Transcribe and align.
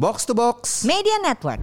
Box 0.00 0.24
to 0.24 0.32
Box. 0.32 0.88
Media 0.88 1.20
Network. 1.20 1.60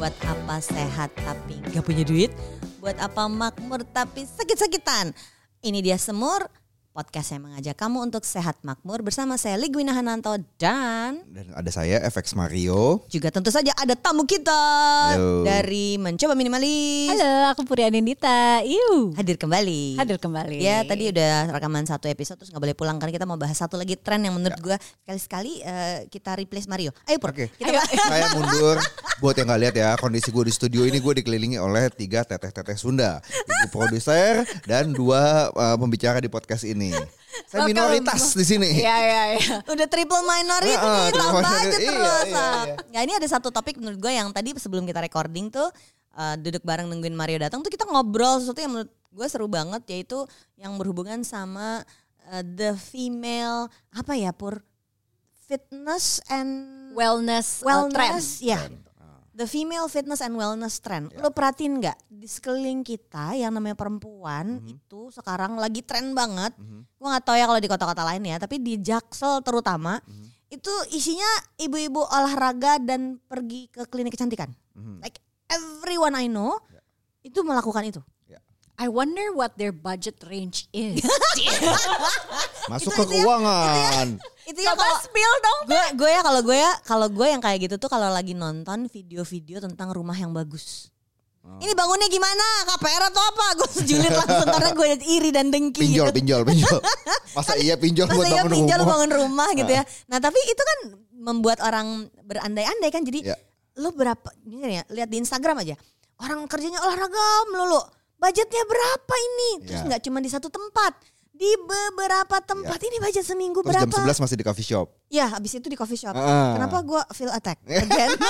Buat 0.00 0.16
apa 0.24 0.64
sehat 0.64 1.12
tapi 1.12 1.60
nggak 1.60 1.84
punya 1.84 2.08
duit? 2.08 2.32
Buat 2.80 2.96
apa 3.04 3.28
makmur 3.28 3.84
tapi 3.92 4.24
sakit-sakitan? 4.24 5.12
Ini 5.60 5.84
dia 5.84 6.00
Semur, 6.00 6.48
podcast 6.92 7.32
yang 7.32 7.48
mengajak 7.48 7.72
kamu 7.72 8.04
untuk 8.04 8.20
sehat 8.20 8.60
makmur 8.60 9.00
bersama 9.00 9.40
saya 9.40 9.56
Ligwina 9.56 9.96
Hananto 9.96 10.36
dan 10.60 11.24
Dan 11.24 11.48
ada 11.50 11.70
saya 11.72 12.04
FX 12.04 12.36
Mario. 12.36 13.00
juga 13.08 13.32
tentu 13.32 13.48
saja 13.48 13.72
ada 13.72 13.96
tamu 13.96 14.28
kita 14.28 14.52
Halo. 15.16 15.40
dari 15.40 15.96
Mencoba 15.96 16.36
Minimalis. 16.36 17.16
Halo, 17.16 17.32
aku 17.48 17.64
Puri 17.64 17.88
Anindita. 17.88 18.60
Iu. 18.60 19.16
Hadir 19.16 19.40
kembali. 19.40 19.96
Hadir 19.96 20.20
kembali. 20.20 20.60
Ya 20.60 20.84
tadi 20.84 21.08
udah 21.08 21.48
rekaman 21.50 21.88
satu 21.88 22.12
episode 22.12 22.36
terus 22.36 22.52
nggak 22.52 22.60
boleh 22.60 22.76
pulang 22.76 23.00
karena 23.00 23.16
kita 23.16 23.24
mau 23.24 23.40
bahas 23.40 23.56
satu 23.56 23.80
lagi 23.80 23.96
tren 23.96 24.20
yang 24.20 24.36
menurut 24.36 24.52
Ya. 24.52 24.60
gua 24.60 24.76
sekali-sekali 25.02 25.64
eh, 25.64 26.04
kita 26.12 26.36
replace 26.36 26.68
Mario. 26.68 26.92
Ayo 27.08 27.16
Pur. 27.16 27.32
Oke. 27.32 27.48
Kita 27.56 27.72
Ayo. 27.72 27.80
bahas. 27.80 27.88
Saya 28.04 28.24
mundur. 28.36 28.76
Buat 29.24 29.38
yang 29.38 29.48
nggak 29.48 29.62
lihat 29.62 29.74
ya 29.78 29.88
kondisi 29.96 30.28
gue 30.28 30.44
di 30.44 30.50
studio 30.50 30.82
ini 30.82 30.98
gue 30.98 31.14
dikelilingi 31.14 31.54
oleh 31.54 31.86
tiga 31.88 32.26
teteh-teteh 32.26 32.74
Sunda, 32.74 33.22
ibu 33.22 33.70
produser 33.70 34.42
dan 34.66 34.90
dua 34.90 35.46
uh, 35.54 35.78
pembicara 35.78 36.18
di 36.18 36.26
podcast 36.26 36.66
ini. 36.66 36.81
Saya 37.48 37.64
Welcome. 37.64 37.68
minoritas 37.72 38.36
di 38.36 38.44
sini. 38.44 38.68
Iya, 38.80 38.96
iya, 39.00 39.22
iya. 39.36 39.56
Udah 39.72 39.86
triple 39.88 40.20
minority 40.20 40.72
nih, 40.76 41.08
triple 41.08 41.20
tambah 41.20 41.48
aja. 41.48 41.64
Iya, 41.64 41.72
terus. 41.72 41.88
iya, 41.88 42.14
iya. 42.28 42.46
Nah 42.92 43.00
ini 43.04 43.12
ada 43.16 43.28
satu 43.28 43.48
topik 43.48 43.80
menurut 43.80 43.96
gue 44.00 44.12
yang 44.12 44.28
tadi 44.36 44.52
sebelum 44.56 44.84
kita 44.84 45.00
recording 45.00 45.48
tuh 45.48 45.68
eh, 46.16 46.34
duduk 46.40 46.60
bareng 46.60 46.88
nungguin 46.92 47.16
Mario 47.16 47.40
datang 47.40 47.64
tuh 47.64 47.72
kita 47.72 47.88
ngobrol 47.88 48.40
sesuatu 48.40 48.60
yang 48.60 48.72
menurut 48.72 48.90
gue 49.12 49.26
seru 49.28 49.48
banget 49.48 49.82
yaitu 49.92 50.24
yang 50.60 50.76
berhubungan 50.76 51.24
sama 51.24 51.84
eh, 52.32 52.44
the 52.44 52.76
female 52.76 53.68
apa 53.92 54.12
ya 54.12 54.32
Pur 54.32 54.60
fitness 55.48 56.20
and 56.32 56.72
Wellness, 56.92 57.64
uh, 57.64 57.88
trend. 57.88 57.96
wellness 57.96 58.28
ya 58.44 58.60
the 59.32 59.48
female 59.48 59.88
fitness 59.88 60.20
and 60.20 60.36
wellness 60.36 60.78
trend. 60.80 61.12
Lo 61.18 61.32
perhatiin 61.32 61.80
nggak? 61.80 61.98
Di 62.08 62.28
sekeliling 62.28 62.84
kita 62.84 63.36
yang 63.36 63.52
namanya 63.56 63.76
perempuan 63.76 64.60
itu 64.68 65.08
sekarang 65.12 65.56
lagi 65.56 65.80
tren 65.84 66.12
banget. 66.12 66.52
Gua 67.00 67.16
nggak 67.16 67.24
tahu 67.24 67.36
ya 67.36 67.44
kalau 67.48 67.60
di 67.60 67.68
kota-kota 67.68 68.02
lain 68.06 68.22
ya 68.28 68.36
tapi 68.38 68.60
di 68.60 68.78
Jaksel 68.78 69.40
terutama 69.44 69.98
itu 70.52 70.72
isinya 70.92 71.28
ibu-ibu 71.56 72.04
olahraga 72.12 72.76
dan 72.76 73.16
pergi 73.24 73.72
ke 73.72 73.88
klinik 73.88 74.12
kecantikan. 74.14 74.52
Like 75.00 75.18
everyone 75.48 76.16
I 76.16 76.28
know 76.28 76.60
itu 77.22 77.40
melakukan 77.44 77.88
itu 77.88 78.00
I 78.82 78.90
wonder 78.90 79.30
what 79.30 79.54
their 79.54 79.70
budget 79.70 80.18
range 80.26 80.66
is. 80.74 80.98
Masuk 82.70 82.90
Itu- 82.90 82.98
ke 82.98 83.14
itu 83.14 83.22
keuangan. 83.22 84.08
itu 84.42 84.58
ya 84.58 84.74
Coba 84.74 84.82
kalau 84.82 84.96
spill 85.00 85.34
dong. 85.38 85.60
gue 85.66 85.84
gue 85.94 86.10
ya 86.10 86.20
kalau 86.20 86.40
gue 86.42 86.58
ya 86.58 86.72
kalau 86.82 87.06
gue 87.06 87.26
yang 87.28 87.38
kayak 87.38 87.58
gitu 87.60 87.74
tuh 87.78 87.86
kalau 87.86 88.10
lagi 88.10 88.34
nonton 88.34 88.86
video-video 88.86 89.62
tentang 89.62 89.90
rumah 89.90 90.14
yang 90.14 90.34
bagus. 90.34 90.90
Oh. 91.42 91.58
Ini 91.58 91.74
bangunnya 91.74 92.06
gimana? 92.06 92.42
KPR 92.68 93.02
atau 93.08 93.22
apa? 93.24 93.46
Gue 93.56 93.68
sejulit 93.72 94.10
langsung 94.10 94.46
karena 94.48 94.70
gue 94.72 94.86
iri 95.04 95.30
dan 95.30 95.46
dengki. 95.48 95.78
Pinjol, 95.80 96.10
gitu. 96.10 96.16
pinjol, 96.18 96.42
pinjol. 96.44 96.78
Masa 97.32 97.52
iya 97.54 97.74
pinjol 97.74 98.06
buat 98.08 98.18
Masa 98.18 98.26
iya 98.28 98.42
bangun 98.42 98.52
pinjol 98.52 98.78
rumah? 98.78 98.90
bangun 98.90 99.10
rumah 99.16 99.48
gitu 99.52 99.72
ya. 99.72 99.82
Nah 100.06 100.18
tapi 100.18 100.38
itu 100.42 100.62
kan 100.62 100.78
membuat 101.12 101.58
orang 101.62 101.86
berandai-andai 102.20 102.90
kan. 102.90 103.02
Jadi 103.02 103.26
Ya. 103.26 103.38
lo 103.74 103.90
berapa? 103.90 104.26
Ini 104.42 104.58
ya 104.72 104.84
lihat 104.88 105.06
di 105.06 105.18
Instagram 105.18 105.62
aja. 105.62 105.74
Orang 106.18 106.46
kerjanya 106.46 106.78
olahraga 106.78 107.22
melulu. 107.48 107.82
Budgetnya 108.22 108.62
berapa 108.62 109.14
ini? 109.18 109.50
Terus 109.66 109.82
Ya. 109.82 109.86
nggak 109.90 110.02
cuma 110.06 110.22
di 110.22 110.30
satu 110.30 110.46
tempat. 110.46 110.94
Di 111.34 111.50
beberapa 111.58 112.38
tempat 112.38 112.78
ini 112.78 113.02
budget 113.02 113.26
seminggu 113.26 113.66
Terus 113.66 113.74
jam 113.74 113.90
berapa? 113.90 114.14
11 114.14 114.22
masih 114.22 114.36
di 114.38 114.46
coffee 114.46 114.62
shop. 114.62 114.86
Ya 115.10 115.26
habis 115.26 115.50
itu 115.50 115.66
di 115.66 115.74
coffee 115.74 115.98
shop. 115.98 116.14
Ah. 116.14 116.54
Kenapa 116.54 116.86
gue 116.86 117.02
feel 117.18 117.34
attack? 117.34 117.58
Again. 117.66 118.14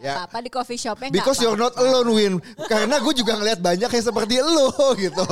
Ya. 0.00 0.24
Apa 0.24 0.40
di 0.40 0.48
coffee 0.48 0.80
shopnya 0.80 1.12
Because 1.12 1.36
nggak 1.36 1.44
you're 1.44 1.60
not 1.60 1.76
alone 1.76 2.08
Win 2.16 2.34
Karena 2.64 3.04
gue 3.04 3.12
juga 3.12 3.36
ngeliat 3.36 3.60
banyak 3.60 3.84
yang 3.84 4.00
seperti 4.00 4.40
lo 4.40 4.72
gitu 4.96 5.28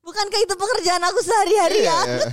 Bukankah 0.00 0.40
itu 0.40 0.54
pekerjaan 0.56 1.04
aku 1.04 1.20
sehari-hari 1.20 1.84
Iya, 1.84 1.92
ya? 1.92 1.98
iya. 2.08 2.26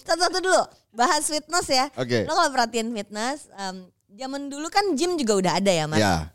Satu-satu 0.00 0.38
dulu, 0.40 0.62
bahas 0.96 1.28
fitness 1.28 1.68
ya. 1.68 1.92
Oke. 1.92 2.24
Lo 2.24 2.32
kalau 2.32 2.48
perhatiin 2.48 2.88
fitness, 2.88 3.52
em, 3.52 3.84
zaman 4.16 4.48
dulu 4.48 4.72
kan 4.72 4.96
gym 4.96 5.20
juga 5.20 5.44
udah 5.44 5.52
ada 5.60 5.68
ya, 5.68 5.84
Mas. 5.84 6.00
Ya 6.00 6.32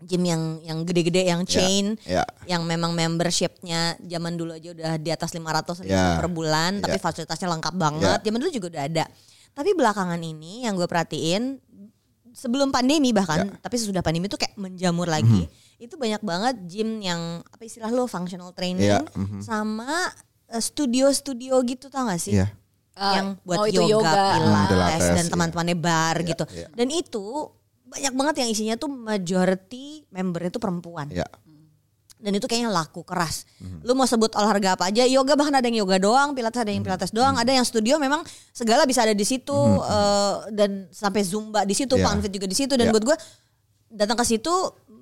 Gym 0.00 0.24
yang 0.24 0.42
yang 0.64 0.78
gede-gede, 0.82 1.28
yang 1.28 1.44
chain, 1.44 1.92
ya. 2.08 2.24
yang 2.48 2.64
memang 2.64 2.96
membershipnya 2.96 4.00
zaman 4.00 4.32
dulu 4.32 4.56
aja 4.56 4.72
udah 4.72 4.92
di 4.96 5.12
atas 5.12 5.30
500 5.30 5.84
ribu 5.84 5.92
Ya. 5.92 6.16
per 6.16 6.28
bulan, 6.28 6.80
tapi 6.80 6.96
Ya. 6.96 7.02
fasilitasnya 7.04 7.48
lengkap 7.52 7.74
banget. 7.76 8.18
Zaman 8.24 8.38
dulu 8.40 8.48
juga 8.50 8.68
udah 8.72 8.84
ada. 8.88 9.04
Tapi 9.52 9.70
belakangan 9.76 10.16
ini 10.16 10.64
yang 10.64 10.72
gue 10.72 10.88
perhatiin 10.88 11.60
sebelum 12.32 12.70
pandemi 12.70 13.12
bahkan, 13.12 13.44
Ya. 13.44 13.60
tapi 13.60 13.76
sesudah 13.76 14.00
pandemi 14.00 14.24
itu 14.24 14.40
kayak 14.40 14.56
menjamur 14.56 15.04
lagi. 15.04 15.44
Mhm. 15.44 15.82
Itu 15.82 15.94
banyak 15.96 16.22
banget 16.22 16.54
gym 16.64 17.00
yang 17.00 17.44
apa 17.44 17.60
istilah 17.60 17.90
lo 17.90 18.06
functional 18.06 18.56
training 18.56 18.86
Ya, 18.86 19.04
mhm. 19.12 19.44
sama 19.44 20.08
eh, 20.48 20.58
studio-studio 20.58 21.60
gitu 21.62 21.86
tau 21.86 22.08
gak 22.08 22.18
sih? 22.18 22.34
Iya. 22.34 22.48
Ah, 22.96 23.14
yang 23.16 23.26
buat 23.46 23.58
oh, 23.60 23.66
yoga, 23.70 23.86
yoga. 23.86 24.10
pilates, 24.10 24.40
Hmm, 24.50 24.66
pilates, 24.66 25.04
dan 25.08 25.24
iya. 25.24 25.32
teman-temannya 25.32 25.76
bar 25.78 26.16
Iya, 26.16 26.28
gitu. 26.34 26.44
iya. 26.52 26.66
Dan 26.74 26.88
itu 26.90 27.24
banyak 27.90 28.12
banget 28.14 28.34
yang 28.46 28.48
isinya 28.48 28.74
tuh 28.78 28.86
majority 28.86 30.06
membernya 30.08 30.54
tuh 30.54 30.62
perempuan. 30.62 31.10
Ya. 31.10 31.26
Dan 32.20 32.36
itu 32.36 32.44
kayaknya 32.44 32.68
laku 32.68 33.00
keras. 33.00 33.48
Mhm. 33.64 33.80
Lu 33.80 33.96
mau 33.96 34.04
sebut 34.04 34.28
olahraga 34.36 34.76
apa 34.76 34.92
aja, 34.92 35.08
yoga 35.08 35.32
bahkan 35.34 35.56
ada 35.56 35.64
yang 35.64 35.82
yoga 35.82 35.96
doang, 35.96 36.36
pilates 36.36 36.60
ada 36.60 36.68
Mhm. 36.68 36.76
yang 36.76 36.84
pilates 36.84 37.10
doang, 37.10 37.34
ada 37.40 37.48
yang 37.48 37.64
studio 37.64 37.96
memang 37.96 38.20
segala 38.52 38.84
bisa 38.84 39.02
ada 39.02 39.16
di 39.16 39.24
situ 39.24 39.56
eh, 39.80 40.34
dan 40.52 40.86
sampai 40.92 41.24
zumba 41.24 41.64
di 41.64 41.72
situ, 41.72 41.96
Iya. 41.96 42.04
pound 42.04 42.20
fit 42.20 42.30
juga 42.30 42.44
di 42.46 42.56
situ 42.56 42.76
dan 42.76 42.88
Iya. 42.88 42.92
buat 42.92 43.04
gue 43.08 43.16
datang 43.90 44.20
ke 44.20 44.24
situ 44.28 44.52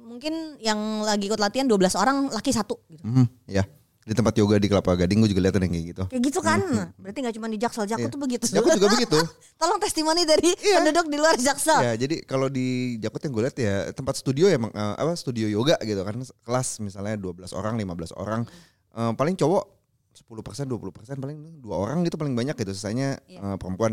mungkin 0.06 0.56
yang 0.62 1.03
lagi 1.03 1.26
ikut 1.26 1.43
latihan 1.43 1.66
12 1.66 1.99
orang, 1.99 2.31
laki 2.31 2.55
satu 2.55 2.78
gitu. 2.87 3.03
Mhm, 3.03 3.26
ya. 3.50 3.66
Di 4.08 4.16
tempat 4.16 4.32
yoga 4.34 4.56
di 4.56 4.66
Kelapa 4.66 4.96
Gading 4.96 5.20
gue 5.20 5.30
juga 5.30 5.44
lihat 5.44 5.54
yang 5.54 5.69
kayak 5.69 5.86
gitu. 5.86 6.02
Kayak 6.08 6.22
gitu 6.24 6.41
kan. 6.41 6.58
Berarti 6.96 7.19
gak 7.20 7.34
cuma 7.36 7.46
di 7.46 7.60
Jaksel, 7.60 7.84
Jakut 7.84 8.08
Iya. 8.08 8.14
tuh 8.16 8.20
begitu. 8.20 8.44
Jakut 8.48 8.72
juga 8.72 8.88
begitu. 8.96 9.19
Tolong 9.54 9.76
testimoni 9.76 10.24
dari 10.24 10.48
Iya. 10.54 10.80
penduduk 10.80 11.06
di 11.06 11.16
luar 11.16 11.36
Jaksel. 11.36 11.80
Ya, 11.82 11.92
jadi 11.92 12.24
kalau 12.24 12.48
di 12.48 12.96
Jakut 12.96 13.20
yang 13.20 13.32
gue 13.32 13.42
lihat 13.44 13.56
ya 13.56 13.74
tempat 13.92 14.16
studio 14.16 14.48
emang 14.48 14.72
eh, 14.72 14.94
apa 14.96 15.12
studio 15.12 15.44
yoga 15.44 15.76
gitu 15.78 16.00
kan 16.00 16.16
kelas 16.42 16.80
misalnya 16.80 17.14
12 17.14 17.52
orang, 17.52 17.76
15 17.76 18.16
orang. 18.16 18.48
Eh, 18.91 19.12
paling 19.12 19.36
cowok 19.36 19.76
10%, 20.16 20.64
20% 20.66 21.20
paling 21.20 21.38
dua 21.60 21.76
orang 21.78 22.00
gitu 22.02 22.16
paling 22.16 22.32
banyak 22.32 22.56
gitu. 22.56 22.72
Sisanya 22.72 23.20
Iya. 23.28 23.44
eh, 23.44 23.56
perempuan. 23.56 23.92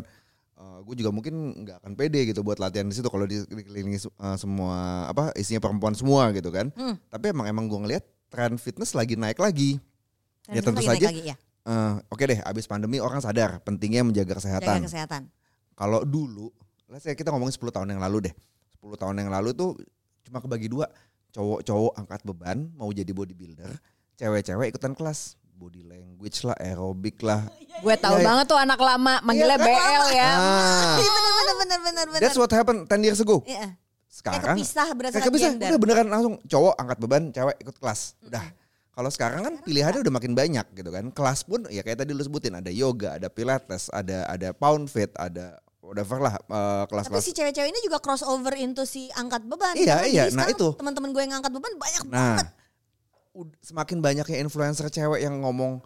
gue 0.55 0.95
juga 0.95 1.09
mungkin 1.09 1.33
nggak 1.61 1.77
akan 1.81 1.91
pede 1.95 2.29
gitu 2.29 2.39
buat 2.39 2.55
latihan 2.55 2.85
di 2.85 2.93
situ 2.93 3.09
kalau 3.09 3.25
di- 3.25 3.41
dikelilingi 3.43 3.97
eh, 3.97 4.37
semua 4.37 5.03
apa 5.05 5.33
isinya 5.35 5.59
perempuan 5.59 5.91
semua 5.91 6.29
gitu 6.31 6.47
kan. 6.47 6.69
Hmm. 6.71 6.95
Tapi 7.09 7.33
emang 7.33 7.45
emang 7.45 7.65
gue 7.65 7.75
ngelihat 7.75 8.03
tren 8.29 8.55
fitness 8.55 8.93
lagi 8.93 9.17
naik 9.17 9.35
lagi. 9.35 9.81
Dan 10.45 10.53
ya 10.53 10.59
itu 10.61 10.67
tentu 10.67 10.81
lagi 10.81 10.89
saja. 10.89 11.07
lagi, 11.09 11.21
ya. 11.25 11.35
Eh, 11.65 11.93
Oke 12.07 12.23
deh, 12.25 12.39
abis 12.39 12.65
pandemi 12.65 13.01
orang 13.01 13.17
sadar 13.17 13.57
pentingnya 13.59 14.05
menjaga 14.05 14.37
kesehatan. 14.37 14.77
Jaga 14.79 14.85
kesehatan. 14.85 15.21
Kalau 15.73 16.05
dulu, 16.05 16.53
kita 16.93 17.33
ngomongin 17.33 17.51
10 17.51 17.73
tahun 17.73 17.87
yang 17.89 18.01
lalu 18.01 18.29
deh. 18.29 18.33
10 18.77 18.95
tahun 18.95 19.15
yang 19.17 19.29
lalu 19.33 19.49
tuh 19.51 19.73
cuma 20.21 20.37
kebagi 20.39 20.69
dua. 20.69 20.85
Cowok-cowok 21.31 21.99
angkat 21.99 22.21
beban 22.23 22.71
mau 22.73 22.87
jadi 22.89 23.11
bodybuilder, 23.11 23.67
cewek-cewek 24.15 24.71
ikutan 24.71 24.93
kelas. 24.93 25.35
Body 25.51 25.83
language 25.83 26.43
lah, 26.43 26.55
aerobik 26.55 27.19
lah. 27.19 27.47
Gue 27.79 27.95
tahu 27.95 28.19
Iya, 28.19 28.21
iya. 28.21 28.27
banget 28.27 28.45
tuh 28.45 28.59
anak 28.59 28.75
lama 28.75 29.23
manggilnya 29.23 29.55
Iya, 29.55 29.67
BL 29.67 30.05
ya. 30.11 30.31
Ah, 30.31 30.95
Iya 30.95 31.09
benar 31.09 31.31
benar 31.31 31.55
benar 31.55 31.79
benar 31.79 32.05
benar. 32.07 32.21
that's 32.21 32.35
what 32.35 32.51
happened 32.51 32.83
10 32.85 32.99
years 33.01 33.19
ago. 33.19 33.39
Iya. 33.43 33.75
Sekarang 34.05 34.55
kepisah 34.55 34.87
berdasarkan 34.91 35.15
kayak 35.17 35.31
kepisah, 35.31 35.49
gender. 35.55 35.67
udah 35.71 35.79
beneran 35.79 36.07
langsung 36.07 36.33
cowok 36.43 36.73
angkat 36.75 36.97
beban, 36.99 37.23
cewek 37.31 37.55
ikut 37.59 37.75
kelas. 37.75 38.15
Udah. 38.21 38.43
Kalau 38.95 39.11
sekarang 39.11 39.43
kan 39.43 39.53
pilihannya 39.59 40.07
udah 40.07 40.13
makin 40.15 40.31
banyak 40.31 40.65
gitu 40.71 40.87
kan. 40.87 41.11
Kelas 41.11 41.43
pun 41.43 41.67
ya 41.67 41.83
kayak 41.83 41.99
tadi 41.99 42.15
lu 42.15 42.23
sebutin 42.23 42.55
ada 42.55 42.71
yoga, 42.71 43.19
ada 43.19 43.27
pilates, 43.27 43.91
ada 43.91 44.23
ada 44.23 44.55
pound 44.55 44.87
fit, 44.87 45.11
ada 45.19 45.59
whatever 45.83 46.17
lah 46.23 46.33
eh, 46.39 46.41
Tapi 46.47 46.89
kelas-kelas. 46.95 47.23
si 47.27 47.31
cewek-cewek 47.35 47.69
ini 47.69 47.79
juga 47.83 47.99
crossover 47.99 48.55
into 48.55 48.87
si 48.87 49.11
angkat 49.11 49.43
beban. 49.43 49.75
Iya, 49.75 49.99
Karena 49.99 50.07
iya. 50.07 50.23
jadi 50.31 50.35
Nah, 50.39 50.47
itu. 50.47 50.67
Teman-teman 50.79 51.11
gue 51.11 51.21
yang 51.27 51.35
angkat 51.37 51.51
beban 51.51 51.73
banyak 51.75 52.03
Nah, 52.07 52.39
banget. 52.39 52.47
semakin 53.61 53.97
banyaknya 53.99 54.37
influencer 54.39 54.87
cewek 54.87 55.27
yang 55.27 55.43
ngomong 55.43 55.83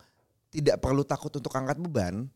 tidak 0.53 0.77
perlu 0.77 1.01
takut 1.01 1.33
untuk 1.33 1.49
angkat 1.49 1.81
beban, 1.81 2.29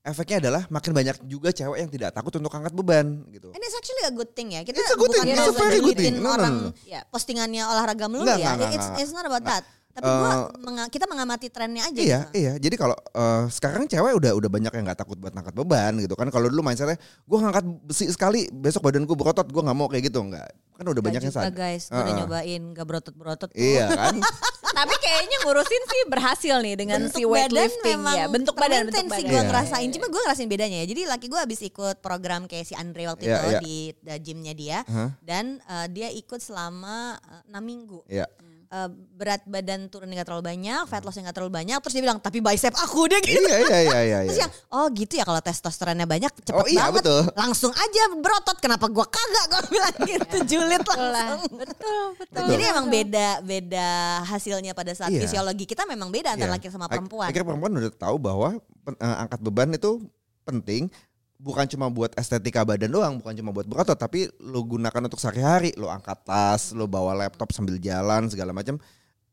efeknya 0.00 0.40
adalah 0.48 0.62
makin 0.72 0.96
banyak 0.96 1.16
juga 1.28 1.52
cewek 1.52 1.78
yang 1.84 1.90
tidak 1.92 2.10
takut 2.16 2.32
untuk 2.32 2.52
angkat 2.56 2.72
beban 2.72 3.28
gitu. 3.28 3.52
And 3.52 3.60
it's 3.60 3.76
actually 3.76 4.08
a 4.08 4.12
good 4.16 4.32
thing 4.32 4.56
ya. 4.56 4.64
Kita 4.64 4.80
It's 4.80 4.92
a 4.92 4.96
good 4.96 5.12
thing. 5.12 5.36
It's 5.36 5.52
a 5.52 5.56
very 5.56 5.80
good 5.84 6.00
thing. 6.00 6.16
No, 6.24 6.32
no, 6.32 6.36
orang 6.40 6.54
no. 6.64 6.70
Ya. 6.88 7.04
postingannya 7.12 7.60
olahraga 7.68 8.08
melulu 8.08 8.24
ya. 8.24 8.56
enggak, 8.56 8.72
it's, 8.72 8.88
enggak. 8.88 9.00
it's 9.04 9.12
not 9.12 9.28
about 9.28 9.44
that. 9.44 9.64
Tapi 9.98 10.08
gua 10.08 10.30
Eh, 10.30 10.44
menga- 10.60 10.88
kita 10.88 11.04
mengamati 11.04 11.46
trennya 11.48 11.82
aja 11.84 11.98
Iya, 11.98 12.18
gitu. 12.20 12.30
iya. 12.34 12.52
Jadi 12.56 12.74
kalau 12.74 12.94
eh, 12.94 13.44
sekarang 13.48 13.84
cewek 13.84 14.14
udah 14.14 14.32
udah 14.32 14.46
banyak 14.48 14.70
yang 14.70 14.84
nggak 14.84 14.98
takut 14.98 15.16
buat 15.16 15.30
ngangkat 15.30 15.54
beban 15.54 15.92
gitu 15.98 16.14
kan. 16.14 16.28
Kalau 16.28 16.46
dulu 16.46 16.62
mindsetnya, 16.62 16.94
gue 16.98 17.38
ngangkat 17.38 17.64
besi 17.82 18.06
sekali, 18.08 18.46
besok 18.48 18.84
badanku 18.84 19.12
berotot, 19.12 19.44
gue 19.44 19.58
nggak 19.60 19.74
mau 19.74 19.86
kayak 19.86 20.06
gitu 20.06 20.22
nggak. 20.22 20.48
Kan 20.72 20.86
udah 20.86 21.02
banyak 21.02 21.20
yang 21.20 21.34
sadar. 21.34 21.50
guys, 21.50 21.86
gue 21.86 21.98
udah 21.98 22.14
nyobain 22.16 22.62
gak 22.70 22.86
berotot-berotot. 22.86 23.50
Iya 23.50 23.90
kan. 23.90 24.14
Tapi 24.78 24.94
kayaknya 24.96 25.36
ngurusin 25.42 25.82
sih 25.84 26.02
berhasil 26.06 26.54
nih 26.62 26.74
dengan 26.76 27.00
si 27.10 27.26
weightlifting 27.26 27.98
ya. 28.06 28.30
Bentuk 28.30 28.54
badan, 28.54 28.86
bentuk 28.86 28.94
termaintain 28.94 29.10
sih 29.10 29.10
badan. 29.10 29.26
gue 29.26 29.34
Iya. 29.34 29.48
ngerasain. 29.50 29.88
Cuma 29.90 30.06
gue 30.06 30.20
ngerasain 30.22 30.46
bedanya 30.46 30.78
ya. 30.78 30.86
Jadi 30.86 31.02
laki 31.04 31.26
gue 31.26 31.40
habis 31.40 31.60
ikut 31.60 31.98
program 31.98 32.46
kayak 32.46 32.62
si 32.62 32.78
Andre 32.78 33.10
waktu 33.10 33.26
Iya, 33.26 33.34
itu 33.34 33.48
iya. 33.48 33.58
di 33.58 33.76
uh, 33.90 34.18
gymnya 34.22 34.54
dia. 34.54 34.78
Hah? 34.84 35.18
Dan 35.18 35.58
uh, 35.64 35.86
dia 35.88 36.08
ikut 36.08 36.38
selama 36.38 37.18
uh, 37.18 37.42
6 37.50 37.58
minggu. 37.60 38.06
Iya. 38.06 38.30
Uh, 38.68 38.84
berat 39.16 39.40
badan 39.48 39.88
turun 39.88 40.12
nggak 40.12 40.28
terlalu 40.28 40.44
banyak, 40.52 40.84
fat 40.84 41.00
loss 41.00 41.16
nggak 41.16 41.32
terlalu 41.32 41.56
banyak. 41.56 41.80
Terus 41.80 41.94
dia 41.96 42.04
bilang, 42.04 42.20
tapi 42.20 42.44
bicep 42.44 42.76
aku 42.76 43.08
deh 43.08 43.16
gitu. 43.24 43.40
Iya, 43.40 43.56
iya, 43.64 43.78
iya, 43.80 43.98
iya. 44.04 44.18
Terus 44.28 44.36
iya. 44.36 44.44
yang, 44.44 44.52
oh 44.76 44.86
gitu 44.92 45.12
ya 45.16 45.24
kalau 45.24 45.40
testosteronnya 45.40 46.04
banyak 46.04 46.28
cepet 46.44 46.52
Oh 46.52 46.68
iya, 46.68 46.92
banget. 46.92 47.00
betul. 47.00 47.22
Langsung 47.32 47.72
aja 47.72 48.02
berotot, 48.20 48.60
kenapa 48.60 48.84
gua 48.92 49.08
kagak? 49.08 49.44
Gue 49.48 49.62
bilang 49.72 49.96
gitu, 50.04 50.36
julid 50.44 50.84
langsung. 50.84 51.48
Betul, 51.48 52.02
betul. 52.20 52.44
Jadi 52.44 52.62
emang 52.68 52.86
beda 52.92 53.28
beda 53.40 53.88
hasilnya 54.28 54.76
pada 54.76 54.92
saat 54.92 55.16
Iya. 55.16 55.24
fisiologi 55.24 55.64
kita 55.64 55.88
memang 55.88 56.12
beda 56.12 56.36
antara 56.36 56.52
Iya. 56.52 56.60
laki 56.60 56.68
sama 56.68 56.92
perempuan. 56.92 57.32
Akhirnya 57.32 57.48
perempuan 57.48 57.72
udah 57.72 57.92
tahu 57.96 58.16
bahwa 58.20 58.48
eh, 58.84 59.16
angkat 59.24 59.40
beban 59.40 59.72
itu 59.72 60.04
penting 60.44 60.92
bukan 61.38 61.64
cuma 61.70 61.86
buat 61.86 62.10
estetika 62.18 62.66
badan 62.66 62.90
doang, 62.90 63.14
bukan 63.22 63.32
cuma 63.38 63.54
buat 63.54 63.64
berotot, 63.64 63.94
tapi 63.94 64.26
lo 64.42 64.58
gunakan 64.66 65.06
untuk 65.06 65.22
sehari-hari, 65.22 65.70
lo 65.78 65.86
angkat 65.86 66.18
tas, 66.26 66.74
lo 66.74 66.90
bawa 66.90 67.14
laptop 67.14 67.54
sambil 67.54 67.78
jalan 67.78 68.26
segala 68.26 68.50
macam. 68.50 68.76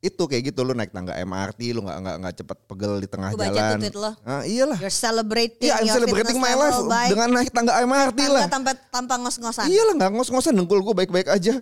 Itu 0.05 0.29
kayak 0.29 0.53
gitu 0.53 0.61
lo 0.61 0.77
naik 0.77 0.93
tangga 0.93 1.17
MRT, 1.17 1.73
lo 1.73 1.81
nggak 1.81 1.97
nggak 1.97 2.15
nggak 2.21 2.33
cepet 2.45 2.57
pegel 2.69 2.93
di 3.01 3.07
tengah 3.09 3.33
baca 3.33 3.49
jalan. 3.49 3.77
tweet 3.81 3.97
lo. 3.97 4.11
Ah, 4.21 4.45
iyalah. 4.45 4.77
You're 4.77 4.93
celebrating 4.93 5.65
Iya, 5.65 5.81
I'm 5.81 5.89
your 5.89 5.97
celebrating 5.97 6.37
my 6.37 6.53
life 6.53 6.79
by 6.85 7.09
dengan 7.09 7.29
naik 7.33 7.49
tangga 7.49 7.73
MRT 7.81 8.19
lah. 8.29 8.45
tanpa, 8.53 8.77
tanpa, 8.93 9.17
ngos-ngosan. 9.17 9.65
Iyalah 9.65 9.93
nggak 9.97 10.11
ngos-ngosan 10.13 10.53
dengkul 10.53 10.85
gue 10.85 10.93
baik-baik 10.93 11.33
aja. 11.33 11.57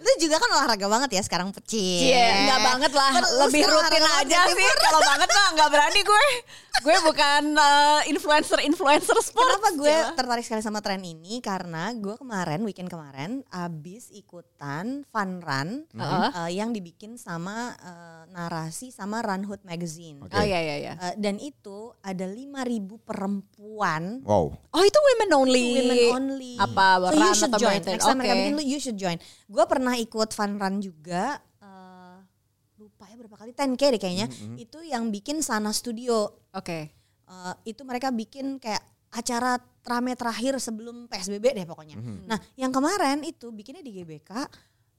Lu 0.00 0.12
juga 0.16 0.40
kan 0.40 0.48
olahraga 0.48 0.86
banget 0.88 1.20
ya 1.20 1.22
sekarang 1.28 1.52
pecil. 1.52 2.08
Iya, 2.08 2.24
enggak 2.40 2.60
banget 2.72 2.92
lah. 2.96 3.10
Kan 3.20 3.24
Lebih 3.44 3.62
rutin 3.68 4.00
aja 4.00 4.38
sih. 4.48 4.68
Kalau 4.80 5.00
banget 5.04 5.28
mah 5.28 5.46
enggak 5.52 5.68
berani 5.68 6.00
gue. 6.00 6.24
Gue 6.80 6.96
bukan 7.02 7.42
eh, 7.52 8.00
influencer-influencer 8.08 9.18
sport. 9.20 9.42
Kenapa 9.44 9.68
gue 9.74 9.90
Ya. 9.90 10.10
tertarik 10.12 10.40
sekali 10.40 10.60
sama 10.60 10.78
tren 10.78 11.00
ini? 11.00 11.38
Karena 11.38 11.90
gue 11.92 12.14
kemarin 12.14 12.62
weekend 12.62 12.86
kemarin 12.86 13.42
abis 13.48 14.08
ikutan 14.08 15.02
fun 15.06 15.30
run 15.38 15.84
Heeh. 15.90 16.28
eh, 16.32 16.50
yang 16.54 16.70
dibikin 16.70 17.14
sama 17.14 17.74
eh, 17.76 18.22
narasi 18.30 18.88
sama 18.88 19.20
Run 19.20 19.44
Hood 19.44 19.60
Magazine. 19.62 20.22
Oke. 20.22 20.32
Oh 20.32 20.40
iya 20.40 20.58
iya 20.58 20.76
iya. 20.78 20.92
Eh, 20.96 21.14
dan 21.16 21.36
itu 21.36 21.92
ada 22.00 22.24
5.000 22.24 22.62
perempuan 23.00 24.22
Wow. 24.22 24.54
Oh 24.70 24.82
itu 24.82 24.98
women 25.10 25.30
only. 25.36 25.68
women 25.76 25.98
only. 26.12 26.54
Apa 26.56 26.86
so 27.04 27.18
you 27.18 27.34
should 27.34 27.54
join. 27.56 27.80
Next 27.80 28.04
time 28.04 28.16
mereka 28.16 28.32
Oke. 28.32 28.40
bikin 28.40 28.54
lu 28.54 28.62
you 28.62 28.78
should 28.78 28.96
join. 28.96 29.18
Gue 29.46 29.64
pernah 29.64 29.94
ikut 29.94 30.30
fun 30.30 30.56
run 30.56 30.78
juga. 30.78 31.42
Lupa 32.80 33.04
ya 33.12 33.14
berapa 33.20 33.36
kali 33.36 33.52
10k 33.52 33.82
deh 33.92 34.00
kayaknya. 34.00 34.26
Itu 34.56 34.80
yang 34.80 35.12
bikin 35.12 35.44
Sana 35.44 35.68
Studio. 35.76 36.48
Oke. 36.56 36.88
Eh, 37.28 37.54
itu 37.68 37.84
mereka 37.84 38.08
bikin 38.08 38.56
kayak 38.56 38.80
acara 39.12 39.60
rame 39.84 40.16
terakhir 40.16 40.56
sebelum 40.56 41.04
PSBB 41.04 41.60
deh 41.60 41.66
pokoknya. 41.68 42.00
Nah, 42.24 42.40
yang 42.56 42.72
kemarin 42.72 43.20
itu 43.20 43.52
bikinnya 43.52 43.84
di 43.84 43.92
GBK 44.00 44.32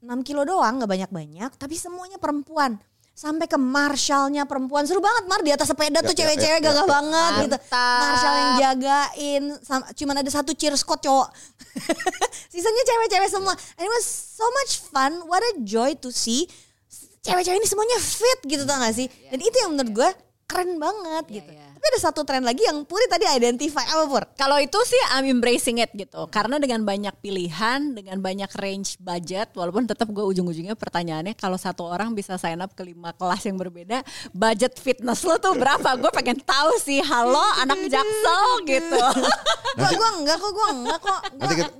6 0.05 0.27
kilo 0.27 0.45
doang, 0.45 0.77
nggak 0.77 0.89
banyak-banyak, 0.89 1.51
tapi 1.57 1.73
semuanya 1.73 2.21
perempuan. 2.21 2.77
Sampai 3.11 3.45
ke 3.45 3.59
Marshallnya 3.59 4.47
perempuan 4.47 4.87
seru 4.87 5.03
banget 5.03 5.27
Mar 5.27 5.43
di 5.43 5.51
atas 5.51 5.67
sepeda 5.67 5.99
tuh 5.99 6.15
Ya, 6.15 6.25
ya, 6.25 6.31
cewek-cewek 6.31 6.57
ya, 6.57 6.63
ya, 6.63 6.67
gagah 6.71 6.87
ya. 6.87 6.89
banget 6.89 7.31
gitu. 7.43 7.57
Mantap. 7.59 7.99
Marshall 8.01 8.35
yang 8.39 8.53
jagain, 8.61 9.43
cuman 9.99 10.15
ada 10.23 10.31
satu 10.31 10.51
cheer 10.55 10.73
squad 10.79 11.01
cowok. 11.03 11.29
Sisanya 12.53 12.83
cewek-cewek 12.87 13.29
semua. 13.29 13.53
And 13.77 13.85
it 13.85 13.91
was 13.91 14.07
so 14.07 14.47
much 14.63 14.79
fun. 14.79 15.27
What 15.27 15.43
a 15.43 15.59
joy 15.61 15.99
to 16.01 16.09
see 16.09 16.47
cewek-cewek 17.21 17.57
ini 17.61 17.67
semuanya 17.69 17.97
fit 18.01 18.39
gitu 18.45 18.63
tau 18.65 18.81
gak 18.81 18.95
sih? 18.97 19.07
Dan 19.29 19.39
itu 19.39 19.55
yang 19.61 19.71
menurut 19.77 19.91
gue 19.93 20.09
keren 20.49 20.77
banget 20.81 21.25
Iya, 21.29 21.35
gitu. 21.41 21.51
Tapi 21.81 21.97
ada 21.97 22.13
satu 22.13 22.21
tren 22.21 22.45
lagi 22.45 22.61
yang 22.61 22.85
Puri 22.85 23.09
tadi 23.09 23.25
identify 23.25 23.81
apa 23.81 24.05
Pur? 24.05 24.21
Kalau 24.37 24.53
itu 24.61 24.77
sih 24.85 25.01
I'm 25.17 25.25
embracing 25.25 25.81
it 25.81 25.89
gitu. 25.97 26.29
Karena 26.29 26.61
dengan 26.61 26.85
banyak 26.85 27.09
pilihan, 27.25 27.97
dengan 27.97 28.21
banyak 28.21 28.53
range 28.53 29.01
budget, 29.01 29.49
walaupun 29.57 29.89
tetap 29.89 30.05
gue 30.13 30.21
ujung-ujungnya 30.21 30.77
pertanyaannya 30.77 31.33
kalau 31.33 31.57
satu 31.57 31.89
orang 31.89 32.13
bisa 32.13 32.37
sign 32.37 32.61
up 32.61 32.69
ke 32.77 32.85
lima 32.85 33.17
kelas 33.17 33.49
yang 33.49 33.57
berbeda, 33.57 34.05
budget 34.29 34.77
fitness 34.77 35.25
lo 35.25 35.41
tuh 35.41 35.57
berapa? 35.57 35.97
gue 35.97 36.11
pengen 36.13 36.37
tahu 36.45 36.69
sih. 36.77 37.01
Halo 37.01 37.41
anak 37.57 37.81
jaksel 37.97 38.49
gitu. 38.69 39.01
Gua 39.73 39.89
gua 39.97 40.09
enggak 40.21 40.37
kok, 40.37 40.51
gua 40.53 40.67
enggak 40.69 40.99
kok. 41.01 41.19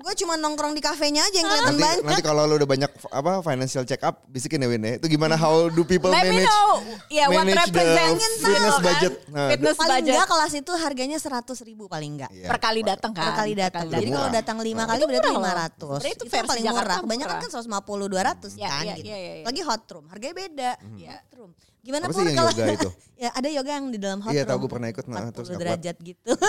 Gua 0.02 0.14
cuma 0.18 0.34
nongkrong 0.34 0.74
di 0.74 0.82
kafenya 0.82 1.30
aja 1.30 1.38
yang 1.38 1.46
kelihatan 1.46 1.76
Nanti, 1.78 1.86
banyak. 1.86 2.06
nanti 2.10 2.22
kalau 2.26 2.50
lo 2.50 2.58
udah 2.58 2.66
banyak 2.66 2.90
apa 3.06 3.32
financial 3.46 3.86
check 3.86 4.02
up, 4.02 4.26
bisikin 4.26 4.66
ya 4.66 4.68
Win 4.72 4.82
ya. 4.82 4.98
Itu 4.98 5.06
gimana 5.06 5.38
how 5.38 5.70
do 5.70 5.86
people 5.86 6.10
Let 6.10 6.26
me 6.26 6.42
manage? 6.42 6.50
know. 6.50 6.70
Ya 7.14 7.30
what 7.30 7.46
manage 7.46 7.70
the 7.70 7.86
represents 7.86 8.26
fitness 8.42 8.74
kan? 8.74 8.82
budget. 8.82 9.14
Nah, 9.30 9.48
fitness 9.54 9.78
budget. 9.94 10.14
enggak 10.14 10.28
kelas 10.28 10.54
itu 10.56 10.72
harganya 10.74 11.18
100 11.18 11.44
ribu 11.64 11.84
paling 11.86 12.12
enggak. 12.16 12.32
Iya, 12.32 12.48
per 12.48 12.58
kali 12.58 12.82
datang 12.82 13.12
kan. 13.12 13.26
Per 13.28 13.34
kali 13.38 13.54
datang. 13.54 13.86
Jadi 13.86 14.08
kalau 14.08 14.30
datang 14.30 14.58
lima 14.60 14.84
kali 14.86 15.02
berarti. 15.04 15.30
500. 15.30 15.42
Sebenarnya 15.82 16.14
itu 16.14 16.26
Itu, 16.26 16.48
paling 16.48 16.64
Jakarta 16.64 16.94
murah. 16.98 17.18
Murah. 17.18 17.40
kan 17.40 17.50
150 17.50 18.08
200 18.08 18.56
Ya, 18.56 18.70
kan 18.70 18.84
ya, 18.84 18.94
gitu. 18.96 19.08
ya, 19.08 19.18
ya, 19.18 19.32
ya. 19.38 19.46
Lagi 19.46 19.62
hot 19.62 19.84
room, 19.88 20.06
harganya 20.08 20.36
beda. 20.38 20.72
Iya. 20.96 21.12
Hot 21.14 21.32
room. 21.36 21.52
Gimana 21.82 22.04
Apa 22.06 22.14
yang 22.14 22.38
kalau 22.38 22.52
yoga 22.54 22.66
itu? 22.72 22.90
ya 23.24 23.30
ada 23.34 23.50
yoga 23.50 23.72
yang 23.74 23.86
di 23.90 23.98
dalam 23.98 24.20
hot 24.22 24.32
Iya, 24.32 24.42
room. 24.42 24.50
tahu 24.50 24.58
gue 24.60 24.70
pernah 24.70 24.88
ikut, 24.88 25.06
nah, 25.06 25.20
40 25.24 25.32
terus 25.32 25.48
nggak 25.48 25.56
kuat. 25.56 25.66
derajat 25.68 25.96
gitu. 26.00 26.32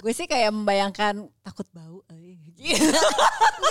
Gue 0.00 0.16
sih 0.16 0.24
kayak 0.24 0.48
membayangkan 0.50 1.14
takut 1.44 1.68
bau. 1.70 2.00
Enggak 2.60 2.92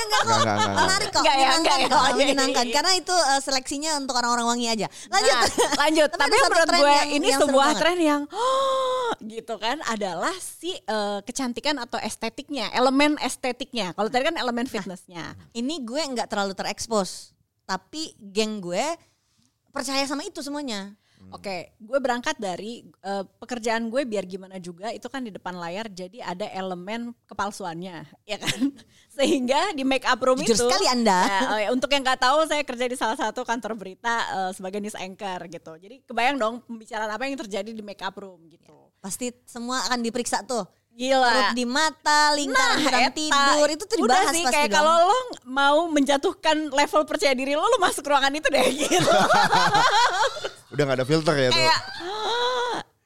enggak 0.02 0.22
kok. 0.22 0.34
Enggak, 0.34 0.44
enggak, 0.44 0.58
enggak. 0.66 0.82
Menarik 0.82 1.10
kok, 1.10 1.22
Enggak 1.22 1.36
ya, 1.36 1.40
menyenangkan 1.40 1.78
enggak 1.78 1.78
kok, 1.86 1.94
Oh, 1.94 2.02
iya, 2.02 2.10
iya, 2.10 2.18
menyenangkan. 2.20 2.66
iya. 2.66 2.74
Karena 2.74 2.92
itu 2.94 3.16
eh, 3.16 3.40
seleksinya 3.40 3.92
untuk 3.96 4.16
orang-orang 4.16 4.46
wangi 4.48 4.68
aja. 4.68 4.88
Lanjut. 5.08 5.36
Nah, 5.36 5.46
lanjut. 5.80 6.10
Tapi 6.10 6.22
Tapi, 6.22 6.38
menurut 6.42 6.70
gue 6.72 6.90
yang- 6.90 7.12
ini 7.12 7.28
yang 7.28 7.40
sebuah 7.40 7.68
banget. 7.70 7.80
tren 7.80 7.98
yang 8.00 8.22
oh, 8.26 9.10
gitu 9.22 9.56
kan 9.56 9.78
adalah 9.86 10.34
si 10.36 10.74
eh, 10.74 11.20
kecantikan 11.22 11.76
atau 11.78 12.00
estetiknya, 12.00 12.70
elemen 12.72 13.14
estetiknya. 13.20 13.94
Kalau 13.94 14.10
tadi 14.10 14.24
kan 14.26 14.36
elemen 14.36 14.66
fitnessnya. 14.66 15.38
Ini 15.52 15.76
gue 15.80 16.02
nggak 16.10 16.28
terlalu 16.28 16.54
terekspos. 16.54 17.32
Tapi 17.64 18.18
geng 18.18 18.58
gue 18.60 18.82
percaya 19.70 20.02
sama 20.04 20.26
itu 20.26 20.42
semuanya. 20.42 20.98
Oke, 21.30 21.76
gue 21.78 22.00
berangkat 22.00 22.40
dari 22.40 22.82
eh, 23.04 23.24
pekerjaan 23.38 23.92
gue 23.92 24.08
biar 24.08 24.24
gimana 24.24 24.56
juga 24.58 24.90
itu 24.90 25.06
kan 25.12 25.20
di 25.20 25.30
depan 25.30 25.52
layar 25.60 25.92
jadi 25.92 26.24
ada 26.24 26.48
elemen 26.50 27.12
kepalsuannya, 27.28 28.08
ya 28.32 28.38
kan? 28.40 28.72
Sehingga 29.12 29.76
di 29.76 29.84
make 29.84 30.08
up 30.08 30.18
room 30.24 30.40
Jujur 30.42 30.56
itu 30.56 30.66
sekali 30.66 30.88
Anda. 30.90 31.20
Ya, 31.28 31.40
oh 31.52 31.60
ya, 31.60 31.70
untuk 31.76 31.92
yang 31.92 32.02
nggak 32.02 32.24
tahu 32.24 32.48
saya 32.48 32.64
kerja 32.64 32.86
di 32.88 32.98
salah 32.98 33.20
satu 33.20 33.44
kantor 33.44 33.76
berita 33.78 34.16
eh, 34.32 34.52
sebagai 34.56 34.80
news 34.80 34.98
anchor 34.98 35.46
gitu. 35.52 35.76
Jadi 35.78 35.96
kebayang 36.08 36.40
dong 36.40 36.56
pembicaraan 36.66 37.12
apa 37.12 37.28
yang 37.28 37.38
terjadi 37.38 37.70
di 37.70 37.84
make 37.84 38.02
up 38.02 38.16
room 38.18 38.48
gitu. 38.50 38.90
Pasti 39.04 39.30
semua 39.46 39.86
akan 39.92 40.02
diperiksa 40.02 40.48
tuh. 40.48 40.66
Gila. 41.00 41.32
Perut 41.32 41.56
di 41.56 41.64
mata, 41.64 42.36
lingkaran 42.36 42.76
Nah, 42.84 43.08
eta. 43.08 43.16
tidur 43.16 43.68
itu 43.72 43.84
tuh 43.88 43.98
Udah 44.04 44.20
dibahas 44.20 44.34
sih 44.36 44.44
pasti 44.44 44.52
kayak 44.52 44.68
dong. 44.68 44.78
kalau 44.84 44.96
lo 45.08 45.20
mau 45.48 45.78
menjatuhkan 45.88 46.58
level 46.70 47.02
percaya 47.08 47.32
diri 47.32 47.56
lo, 47.56 47.64
lo 47.64 47.80
masuk 47.80 48.04
ruangan 48.04 48.36
itu 48.36 48.48
deh 48.52 48.68
gitu. 48.68 49.12
Udah 50.76 50.84
gak 50.84 50.98
ada 51.00 51.08
filter 51.08 51.34
ya 51.34 51.50
tuh. 51.50 51.56
kayak 51.56 51.80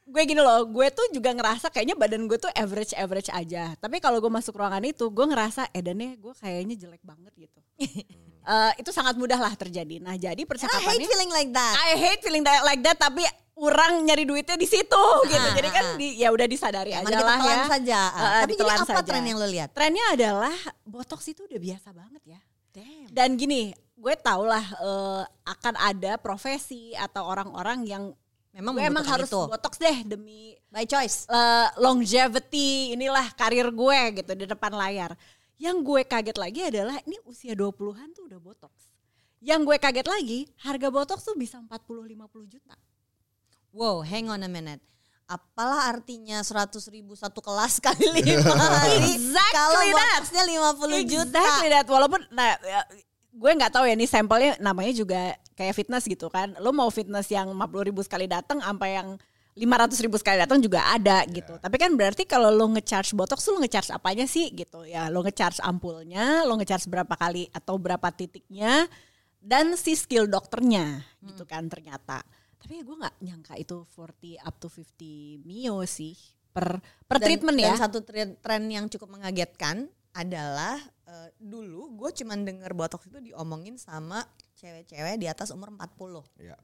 gue 0.04 0.24
gini 0.26 0.42
loh, 0.42 0.66
gue 0.66 0.88
tuh 0.90 1.06
juga 1.10 1.34
ngerasa 1.34 1.70
kayaknya 1.70 1.94
badan 1.94 2.26
gue 2.26 2.38
tuh 2.38 2.50
average 2.54 2.94
average 2.94 3.30
aja. 3.30 3.78
Tapi 3.78 3.98
kalau 3.98 4.18
gue 4.18 4.30
masuk 4.30 4.58
ruangan 4.58 4.82
itu, 4.82 5.06
gue 5.10 5.26
ngerasa 5.26 5.70
edannya 5.70 6.18
gue 6.18 6.34
kayaknya 6.34 6.76
jelek 6.78 7.02
banget 7.02 7.34
gitu. 7.38 7.60
Eh, 8.44 8.72
itu 8.78 8.92
sangat 8.92 9.16
mudah 9.16 9.38
lah 9.38 9.54
terjadi. 9.54 9.98
Nah 9.98 10.14
jadi 10.14 10.36
And 10.36 10.44
I 10.44 10.44
hate 10.44 10.52
percakapannya, 10.52 11.08
feeling 11.08 11.32
like 11.32 11.52
that. 11.52 11.74
I 11.80 11.92
hate 11.96 12.20
feeling 12.20 12.44
that, 12.44 12.60
like 12.62 12.82
that. 12.82 12.98
Tapi 12.98 13.24
orang 13.56 14.04
nyari 14.04 14.26
duitnya 14.26 14.56
di 14.56 14.66
situ 14.66 15.04
gitu. 15.24 15.40
Ah, 15.40 15.54
Jadi 15.54 15.70
kan 15.70 15.86
ah. 15.86 15.96
di, 15.96 16.18
ya 16.18 16.28
udah 16.28 16.44
disadari 16.44 16.92
Mari 16.92 17.06
aja 17.08 17.22
lah 17.22 17.40
ya. 17.40 17.64
saja. 17.70 18.02
Ah, 18.10 18.20
Eh, 18.20 18.42
Tapi 18.44 18.54
jadi 18.58 18.72
apa 18.74 18.86
saja. 18.90 19.06
tren 19.06 19.24
yang 19.24 19.38
lo 19.38 19.46
lihat? 19.46 19.70
Trennya 19.72 20.06
adalah 20.12 20.56
botox 20.84 21.22
itu 21.28 21.46
udah 21.46 21.60
biasa 21.62 21.90
banget 21.92 22.24
ya. 22.28 22.40
Damn. 22.74 23.08
Dan 23.08 23.30
gini, 23.38 23.70
gue 23.94 24.16
tau 24.18 24.44
lah 24.44 24.66
eh, 24.66 25.22
akan 25.46 25.74
ada 25.78 26.18
profesi 26.18 26.92
atau 26.94 27.24
orang-orang 27.24 27.80
yang 27.86 28.04
Memang 28.52 28.74
gue 28.76 28.86
emang 28.86 29.06
harus 29.08 29.30
itu. 29.30 29.40
botox 29.40 29.78
deh 29.78 29.98
demi 30.04 30.54
By 30.68 30.84
choice. 30.84 31.26
eh, 31.26 31.68
longevity 31.78 32.92
inilah 32.92 33.32
karir 33.34 33.70
gue 33.70 34.00
gitu 34.16 34.34
di 34.34 34.46
depan 34.46 34.74
layar. 34.74 35.14
Yang 35.62 35.78
gue 35.86 36.02
kaget 36.04 36.38
lagi 36.38 36.62
adalah 36.66 36.98
ini 37.06 37.18
usia 37.30 37.54
20-an 37.54 38.10
tuh 38.14 38.26
udah 38.28 38.40
botox. 38.42 38.74
Yang 39.44 39.62
gue 39.68 39.78
kaget 39.78 40.08
lagi, 40.08 40.40
harga 40.64 40.88
botox 40.88 41.20
tuh 41.28 41.36
bisa 41.36 41.60
40-50 41.60 42.48
juta. 42.48 42.76
Wow, 43.74 44.06
hang 44.06 44.30
on 44.30 44.46
a 44.46 44.50
minute. 44.50 44.80
Apalah 45.26 45.90
artinya 45.90 46.44
100 46.44 46.78
ribu 46.94 47.18
satu 47.18 47.42
kelas 47.42 47.80
kali 47.86 48.06
lima 48.22 48.54
hari. 48.54 49.18
Exactly 49.18 49.56
Kalau 49.56 49.82
botoxnya 49.82 50.44
50 50.46 51.12
juta. 51.12 51.40
Exactly 51.42 51.70
that. 51.74 51.88
Walaupun 51.90 52.22
nah 52.30 52.54
ya, 52.62 52.82
gue 53.34 53.52
nggak 53.58 53.74
tahu 53.74 53.90
ya 53.90 53.96
nih 53.98 54.10
sampelnya 54.10 54.52
namanya 54.62 54.94
juga 54.94 55.34
kayak 55.58 55.74
fitness 55.74 56.06
gitu 56.06 56.30
kan. 56.30 56.54
Lo 56.62 56.70
mau 56.70 56.88
fitness 56.94 57.32
yang 57.34 57.50
50 57.50 57.90
ribu 57.90 58.02
sekali 58.06 58.30
datang 58.30 58.62
sampai 58.62 59.00
yang 59.00 59.18
500 59.54 60.04
ribu 60.10 60.18
sekali 60.18 60.42
datang 60.42 60.58
juga 60.58 60.82
ada 60.90 61.22
gitu. 61.30 61.54
Tapi 61.62 61.76
kan 61.78 61.94
berarti 61.94 62.26
kalau 62.26 62.50
lo 62.50 62.66
ngecharge 62.74 63.14
botox 63.14 63.46
lo 63.54 63.62
ngecharge 63.62 63.94
apanya 63.94 64.26
sih 64.26 64.50
gitu. 64.50 64.82
Ya 64.82 65.14
lo 65.14 65.22
ngecharge 65.22 65.62
ampulnya, 65.62 66.42
lo 66.42 66.58
ngecharge 66.58 66.90
berapa 66.90 67.14
kali 67.14 67.54
atau 67.54 67.78
berapa 67.78 68.10
titiknya 68.10 68.90
dan 69.38 69.78
si 69.78 69.94
skill 69.94 70.26
dokternya 70.26 71.06
gitu 71.22 71.46
kan 71.46 71.70
ternyata. 71.70 72.26
Tapi 72.58 72.80
gue 72.82 72.96
nggak 72.96 73.16
nyangka 73.22 73.54
itu 73.60 73.86
40 73.94 74.40
up 74.40 74.56
to 74.58 74.72
50 74.72 75.44
mio 75.44 75.84
sih 75.84 76.16
per 76.50 76.80
per 77.06 77.22
Dan- 77.22 77.28
treatment 77.30 77.58
ya. 77.60 77.76
Dan 77.76 77.78
satu 77.78 78.00
tren, 78.02 78.64
yang 78.72 78.90
cukup 78.90 79.12
mengagetkan 79.14 79.86
adalah 80.18 80.80
eh, 81.06 81.30
dulu 81.38 81.94
gue 81.94 82.10
cuman 82.24 82.42
denger 82.42 82.72
botox 82.74 83.06
itu 83.06 83.20
diomongin 83.20 83.76
sama 83.78 84.24
cewek-cewek 84.58 85.20
di 85.20 85.28
atas 85.28 85.52
umur 85.52 85.70
40. 85.76 86.24
Iya. 86.40 86.56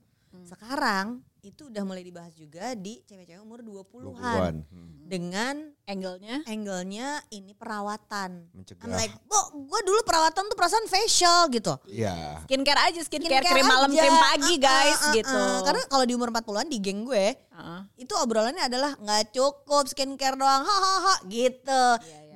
Sekarang 0.45 1.21
itu 1.39 1.71
udah 1.71 1.83
mulai 1.88 2.03
dibahas 2.03 2.36
juga 2.36 2.75
di 2.75 3.00
cewek-cewek 3.07 3.39
umur 3.39 3.63
20-an. 3.63 4.12
20-an. 4.12 4.55
Hmm. 4.67 4.91
Dengan 5.07 5.55
Angle-nya 5.89 6.45
angle-nya 6.45 7.17
ini 7.33 7.57
perawatan. 7.57 8.45
Mencegah. 8.53 8.86
I'm 8.86 8.93
like, 8.93 9.09
"Bo, 9.25 9.39
gue 9.57 9.81
dulu 9.81 10.05
perawatan 10.05 10.45
tuh 10.45 10.53
perasaan 10.53 10.86
facial 10.86 11.50
gitu." 11.50 11.74
Iya. 11.89 12.45
skincare 12.45 12.93
aja, 12.93 13.01
skincare, 13.01 13.41
Skincare 13.41 13.57
krim 13.57 13.65
malam, 13.65 13.89
krim 13.89 14.13
pagi 14.13 14.53
Uh, 14.53 14.62
uh, 14.62 14.65
guys 14.69 15.00
uh, 15.01 15.07
uh, 15.09 15.13
gitu. 15.17 15.33
uh. 15.33 15.59
Karena 15.65 15.83
kalau 15.89 16.05
di 16.05 16.13
umur 16.13 16.29
40-an 16.29 16.69
di 16.69 16.77
geng 16.77 17.09
gue, 17.09 17.33
Uh-uh. 17.33 17.81
itu 17.98 18.13
obrolannya 18.21 18.69
adalah 18.69 18.93
nggak 19.01 19.33
cukup 19.33 19.89
skincare 19.89 20.38
doang 20.38 20.62
hahaha 20.62 21.25
gitu 21.25 21.83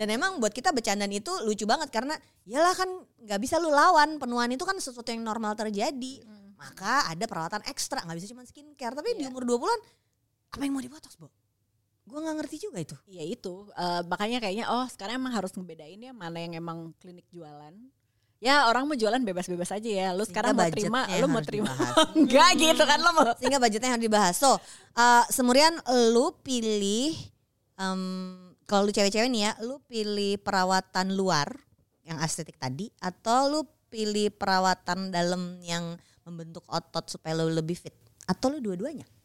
dan 0.02 0.08
emang 0.10 0.42
buat 0.42 0.50
kita 0.52 0.74
bercandaan 0.74 1.14
itu 1.14 1.30
lucu 1.46 1.70
banget 1.70 1.94
karena 1.94 2.18
yalah 2.50 2.74
kan 2.74 2.90
nggak 3.24 3.40
bisa 3.40 3.62
lu 3.62 3.70
lawan 3.70 4.18
penuaan 4.20 4.52
itu 4.52 4.66
kan 4.66 4.76
sesuatu 4.82 5.08
yang 5.14 5.24
normal 5.24 5.54
terjadi 5.56 6.20
maka 6.64 7.12
ada 7.12 7.26
perawatan 7.28 7.62
ekstra 7.68 8.00
nggak 8.08 8.18
bisa 8.24 8.32
cuma 8.32 8.48
skincare 8.48 8.96
tapi 8.96 9.20
di 9.20 9.28
umur 9.28 9.44
20-an 9.44 9.80
apa 10.56 10.62
yang 10.64 10.72
mau 10.72 10.84
dibotox 10.84 11.20
bu 11.20 11.28
gue 12.04 12.20
nggak 12.20 12.36
ngerti 12.44 12.56
juga 12.68 12.84
itu 12.84 12.96
Iya 13.08 13.24
itu, 13.24 13.54
eh, 13.80 14.02
makanya 14.12 14.44
kayaknya 14.44 14.66
oh 14.68 14.84
sekarang 14.92 15.24
emang 15.24 15.40
harus 15.40 15.56
ngebedain 15.56 16.00
ya 16.04 16.12
mana 16.12 16.36
yang 16.36 16.60
emang 16.60 16.92
klinik 17.00 17.24
jualan. 17.32 17.72
Ya 18.44 18.68
orang 18.68 18.84
mau 18.84 18.92
jualan 18.92 19.24
bebas-bebas 19.24 19.72
aja 19.72 19.88
ya. 19.88 20.08
Lu 20.12 20.28
sekarang 20.28 20.52
mau 20.52 20.68
terima, 20.68 21.08
lu 21.16 21.32
mau 21.32 21.40
terima. 21.40 21.72
Enggak 22.20 22.60
gitu 22.60 22.84
kan 22.84 23.00
lo 23.00 23.16
mau. 23.16 23.32
sehingga 23.40 23.56
budgetnya 23.56 23.96
harus 23.96 24.04
dibahas 24.04 24.36
so 24.36 24.60
uh, 25.00 25.24
semurian 25.32 25.80
lu 26.12 26.36
pilih 26.44 27.16
em, 27.80 28.02
kalau 28.68 28.84
lu 28.84 28.92
cewek-cewek 28.92 29.32
nih 29.32 29.48
ya 29.48 29.52
lu 29.64 29.80
pilih 29.88 30.44
perawatan 30.44 31.16
luar 31.16 31.56
yang 32.04 32.20
estetik 32.20 32.60
tadi 32.60 32.92
atau 33.00 33.48
lu 33.48 33.62
pilih 33.88 34.28
perawatan 34.36 35.08
dalam 35.08 35.64
yang 35.64 35.96
membentuk 36.26 36.64
otot 36.68 37.06
supaya 37.08 37.40
lu 37.40 37.52
lebih 37.52 37.78
fit. 37.78 37.96
Atau 38.26 38.56
lu 38.56 38.60
dua-duanya 38.64 39.04